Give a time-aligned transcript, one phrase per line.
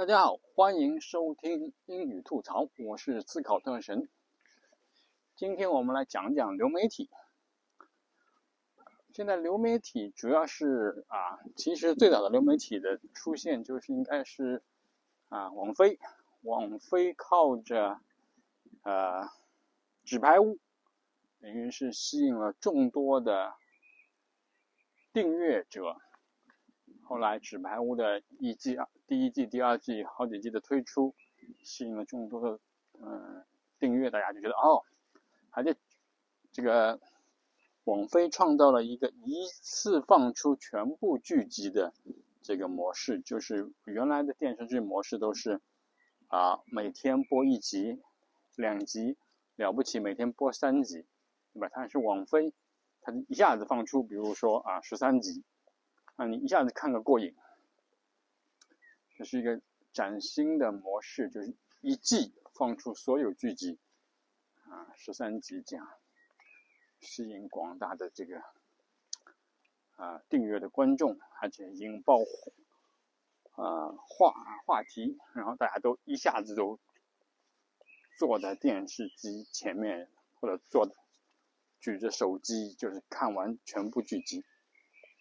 [0.00, 4.08] 大家好，欢迎收听英语吐槽，我是思考特神。
[5.36, 7.10] 今天我们来讲讲流媒体。
[9.12, 14.62] 现在流媒体主要是啊，其实最早的流媒体的出现就是应该是
[15.28, 15.98] 啊，网飞。
[16.40, 18.00] 网飞靠着
[18.84, 19.28] 呃
[20.04, 20.58] 纸牌屋，
[21.42, 23.52] 等于是吸引了众多的
[25.12, 26.00] 订阅者。
[27.10, 31.12] 后来纸牌屋的一季、第一季、第二季好几季的推出，
[31.64, 32.60] 吸引了众多的
[33.02, 33.44] 嗯
[33.80, 34.84] 订阅，大家就觉得哦，
[35.50, 35.74] 还在
[36.52, 37.00] 这个
[37.82, 41.92] 网飞创造了一个一次放出全部剧集的
[42.42, 45.60] 这个模式，就是原来的电视剧模式都是。
[46.28, 48.00] 啊，每天播一集、
[48.54, 49.16] 两集，
[49.56, 51.04] 了不起，每天播三集，
[51.52, 51.68] 对吧？
[51.72, 52.54] 它是网飞，
[53.02, 55.42] 它一下子放出，比如说啊十三集，
[56.20, 57.34] 啊你一下子看个过瘾。
[59.16, 59.62] 这是一个
[59.94, 63.78] 崭新的模式，就是一季放出所有剧集，
[64.68, 65.88] 啊十三集这样，
[67.00, 68.42] 吸引广大的这个
[69.96, 72.18] 啊订阅的观众，而且引爆。
[73.52, 74.34] 啊，话
[74.66, 76.78] 话题，然后大家都一下子都
[78.18, 80.94] 坐在电视机前面，或者坐
[81.78, 84.44] 举着手机，就是看完全部剧集，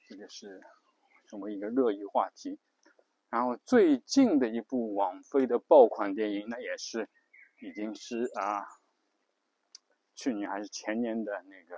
[0.07, 0.61] 这个是
[1.29, 2.59] 成为一个热议话题。
[3.29, 7.07] 然后最近的一部网飞的爆款电影，那也是
[7.61, 8.65] 已经是啊，
[10.15, 11.77] 去年还是前年的那个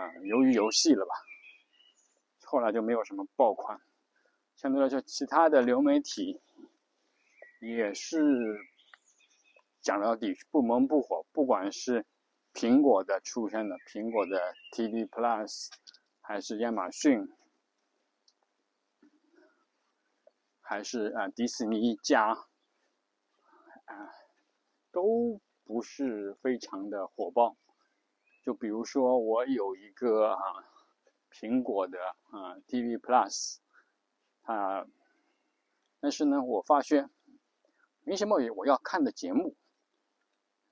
[0.00, 1.14] 啊，鱿鱼游戏了吧？
[2.44, 3.80] 后来就没有什么爆款。
[4.54, 6.40] 相对来说，其他的流媒体
[7.60, 8.20] 也是
[9.80, 11.24] 讲到底不温不火。
[11.32, 12.04] 不管是
[12.52, 15.70] 苹果的出现的苹果的 TV Plus，
[16.20, 17.26] 还是亚马逊，
[20.74, 22.30] 还是啊迪士尼加，
[23.84, 24.10] 啊
[24.90, 27.56] 都不是非常的火爆。
[28.42, 30.64] 就比如说，我有一个啊
[31.30, 32.00] 苹果的
[32.32, 33.58] 啊 TV Plus。
[34.42, 34.84] 啊，
[36.00, 37.08] 但是呢，我发现
[38.02, 39.54] 没什么我要看的节目，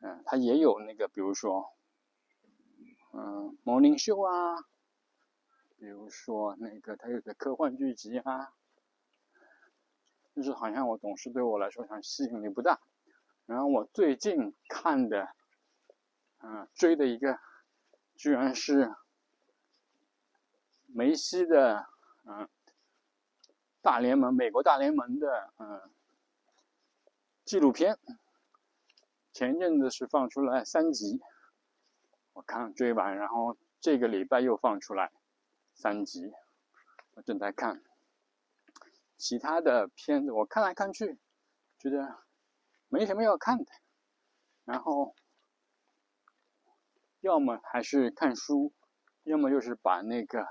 [0.00, 1.72] 嗯，它也有那个，比如说，
[3.12, 4.66] 嗯，Morning Show 啊，
[5.76, 8.52] 比如说那个它有个科幻剧集啊，
[10.34, 12.80] 就是好像我总是对我来说好像吸引力不大。
[13.46, 15.28] 然后我最近看的，
[16.38, 17.38] 嗯，追的一个，
[18.14, 18.94] 居然是
[20.86, 21.86] 梅西的，
[22.24, 22.48] 嗯。
[23.84, 25.90] 大联盟，美国大联盟的嗯
[27.44, 27.98] 纪录片，
[29.32, 31.20] 前一阵子是放出来三集，
[32.32, 35.10] 我看追完，然后这个礼拜又放出来
[35.74, 36.32] 三集，
[37.14, 37.82] 我正在看。
[39.22, 41.16] 其他的片子我看来看去，
[41.78, 42.24] 觉得
[42.88, 43.72] 没什么要看的，
[44.64, 45.14] 然后
[47.20, 48.74] 要么还是看书，
[49.22, 50.44] 要么就是把那个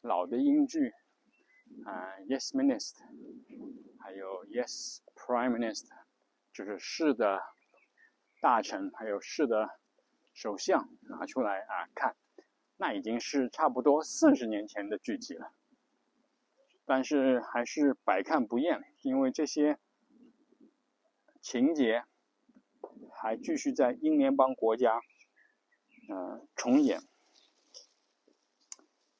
[0.00, 0.94] 老的英剧。
[1.84, 3.04] 啊，Yes Minister，
[4.00, 5.90] 还有 Yes Prime Minister，
[6.54, 7.42] 就是是的
[8.40, 9.68] 大臣，还有是的
[10.32, 12.16] 首相拿出来啊看，
[12.78, 15.52] 那已经是差不多四十年前的剧集了，
[16.84, 19.78] 但是还是百看不厌，因为这些
[21.40, 22.04] 情节
[23.12, 25.00] 还继续在英联邦国家
[26.08, 27.00] 呃重演，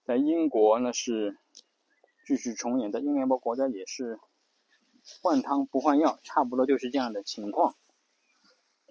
[0.04, 1.38] 在英国呢是。
[2.26, 4.18] 继续重演，在英联邦国家也是
[5.20, 7.76] 换汤不换药，差不多就是这样的情况，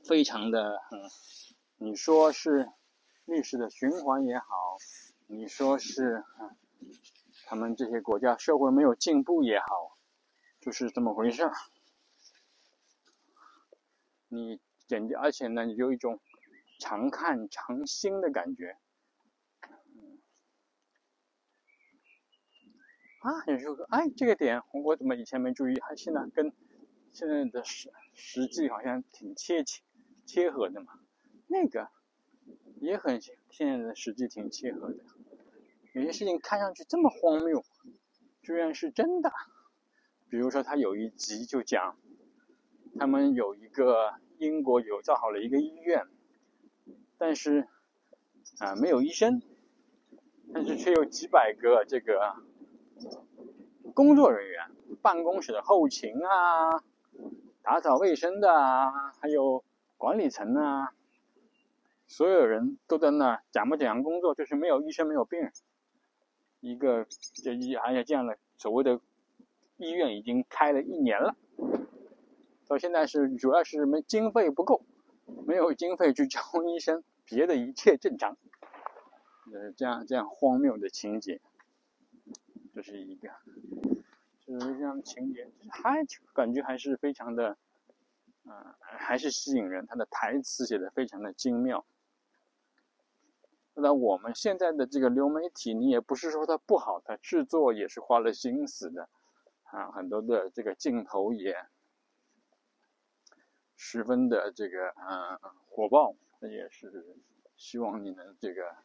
[0.04, 1.10] 非常的嗯，
[1.78, 2.70] 你说是
[3.26, 4.46] 历史的循环也好，
[5.26, 6.56] 你说是嗯，
[7.46, 9.98] 他们这些国家社会没有进步也好，
[10.59, 11.54] 就是这么回事儿。
[14.28, 16.20] 你简直，而且呢，你有一种
[16.80, 18.78] 常看常新的感觉。
[23.20, 25.80] 啊，有时候说，哎，这个点我怎么以前没注意？
[25.80, 26.52] 还现在跟
[27.13, 29.81] 现在的实实际好像挺切切
[30.25, 31.00] 切合的嘛。
[31.48, 31.90] 那个
[32.81, 35.06] 也很现在的实际挺切合的。
[35.94, 37.63] 有些事情看上去这么荒谬，
[38.42, 39.31] 居然是真的。
[40.30, 41.95] 比如说，他有一集就讲，
[43.00, 46.06] 他们有一个英国有造好了一个医院，
[47.18, 47.68] 但是
[48.60, 49.42] 啊没有医生，
[50.54, 52.36] 但是却有几百个这个。
[53.94, 54.72] 工作人员，
[55.04, 56.81] 办公室的后勤啊，
[57.62, 59.63] 打扫卫生的啊，还有
[59.98, 60.95] 管理层啊，
[62.07, 65.54] 所有人都在那讲不讲工作，就是没有医生，没有病人。
[66.63, 69.01] 一个这一还有这样的所谓的
[69.75, 71.36] 医院已经开了一年了，
[72.68, 74.81] 到现在是主要是没经费不够，
[75.45, 78.38] 没有经费去招医生，别的一切正常。
[79.51, 81.42] 呃，这样这样荒谬的情节，
[82.74, 83.30] 这是一个，
[84.39, 87.57] 就是这样的情节，还感觉还是非常的，
[88.45, 89.86] 啊，还是吸引人。
[89.86, 91.86] 他的台词写的非常的精妙。
[93.75, 99.10] 那我们现在的这个流媒体，你也不是说它不好，它制作也是花了心思的，
[99.64, 101.56] 啊，很多的这个镜头也
[103.75, 105.40] 十分的这个嗯
[105.70, 107.18] 火爆，也是
[107.58, 108.75] 希望你能这个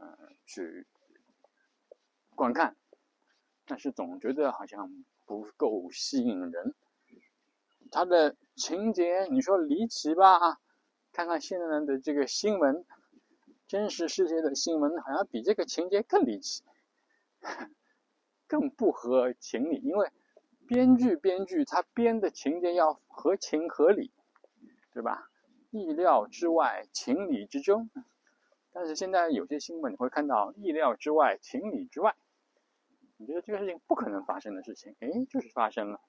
[0.00, 0.84] 嗯去
[2.34, 2.76] 观看，
[3.64, 6.74] 但是总觉得好像不够吸引人。
[7.92, 10.58] 它的情节你说离奇吧？
[11.12, 12.84] 看看现在的这个新闻。
[13.66, 16.62] 真实世界的新闻好像比这个情节更离奇，
[18.46, 19.80] 更不合情理。
[19.82, 20.10] 因为
[20.68, 24.12] 编剧编剧他编的情节要合情合理，
[24.92, 25.28] 对吧？
[25.70, 27.90] 意料之外，情理之中。
[28.72, 32.14] 但是现在有些新闻你会看到意料之外，情理之外。
[33.16, 36.00] 你觉得这个事情不可能发生的事情，哎，就是发生了。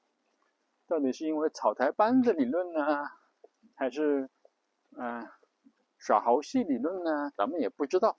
[0.87, 3.09] 到底是因为草台班子理论呢，
[3.75, 4.29] 还是
[4.97, 5.27] 嗯？
[6.07, 8.17] 耍猴戏理论呢，咱们也不知道，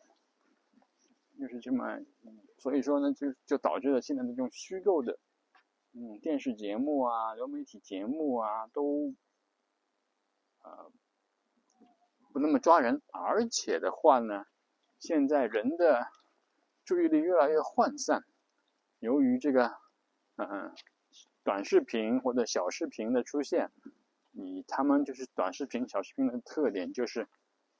[1.40, 2.04] 就是这么，
[2.58, 5.18] 所以说呢，就就导致了现在的这种虚构的，
[5.94, 9.14] 嗯，电视节目啊、流媒体节目啊，都，
[10.60, 10.92] 呃，
[12.30, 14.44] 不那么抓人，而且的话呢，
[14.98, 16.08] 现在人的
[16.84, 18.22] 注意力越来越涣散，
[18.98, 19.78] 由于这个，
[20.36, 20.74] 嗯，
[21.42, 23.70] 短视频或者小视频的出现，
[24.32, 27.26] 你他们就是短视频、小视频的特点就是。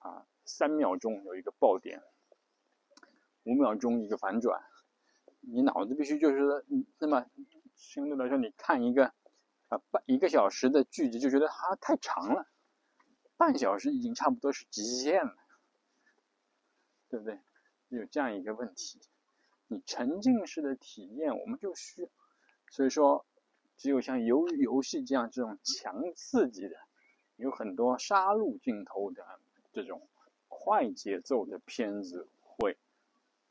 [0.09, 2.03] 啊，三秒钟有一个爆点，
[3.43, 4.63] 五秒钟一个反转，
[5.41, 6.65] 你脑子必须就是，
[6.99, 7.27] 那么
[7.75, 9.13] 相对来说，你看一个
[9.69, 12.49] 啊半一个小时的剧集就觉得啊太长了，
[13.37, 15.37] 半小时已经差不多是极限了，
[17.11, 17.39] 对不对？
[17.89, 19.01] 有这样一个问题，
[19.67, 22.09] 你沉浸式的体验我们就需，
[22.71, 23.27] 所以说
[23.77, 26.77] 只有像游游戏这样这种强刺激的，
[27.37, 29.23] 有很多杀戮镜头的。
[29.79, 30.09] 这种
[30.49, 32.77] 快节奏的片子会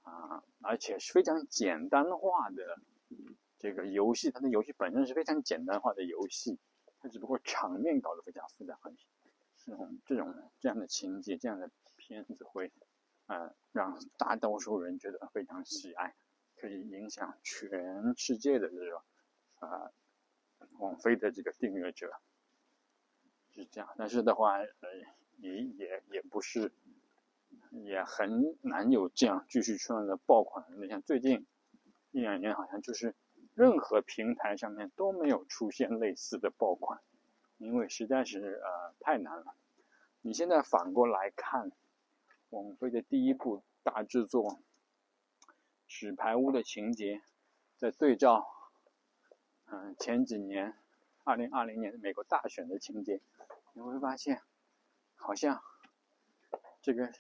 [0.02, 2.82] 啊，而且是非常简单化的
[3.58, 6.60] 这个游戏，它的游戏本身是非常简单化的游戏，
[7.00, 8.94] 它只不过场面搞得非常复杂很。
[9.56, 12.74] 这种这种这样的情节，这样的片子会
[13.28, 16.14] 啊，让大多数人觉得非常喜爱，
[16.58, 19.02] 可以影响全世界的这种
[19.60, 19.90] 啊，
[20.80, 22.12] 网飞的这个订阅者
[23.50, 23.90] 是这样。
[23.98, 24.68] 但是的话，呃。
[25.38, 26.72] 也也也不是，
[27.72, 30.66] 也很难有这样继续出现的爆款。
[30.80, 31.46] 你像最近
[32.12, 33.16] 一两年，好像就是
[33.54, 37.02] 任何平台上面都没有出现类似的爆款，
[37.58, 39.56] 因为实在是呃太难了。
[40.22, 41.72] 你现在反过来看，
[42.50, 44.44] 王菲的第一部大制作
[45.88, 47.22] 《纸牌屋》的情节，
[47.78, 48.48] 在对照
[49.68, 50.76] 嗯前几年
[51.24, 53.22] 二零二零年美国大选的情节，
[53.74, 54.42] 你会发现。
[55.28, 55.62] 好像
[56.82, 57.12] 这个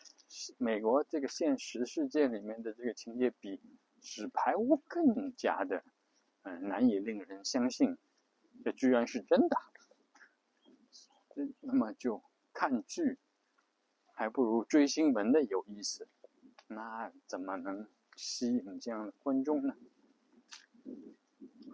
[0.58, 3.60] 美国这个现实世界里面的这个情节比
[4.00, 5.84] 纸牌屋更加的
[6.44, 7.98] 嗯难以令人相信，
[8.64, 9.58] 这居然是真的。
[11.60, 12.24] 那么就
[12.54, 13.18] 看剧
[14.14, 16.08] 还不如追新闻的有意思，
[16.68, 19.76] 那怎么能吸引这样的观众呢？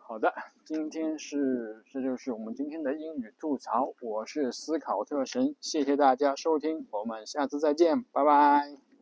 [0.05, 0.33] 好的，
[0.65, 3.93] 今天是，这就是我们今天的英语吐槽。
[4.01, 8.92] 我是思考特神，谢谢大家收听，我们下次再见，拜拜。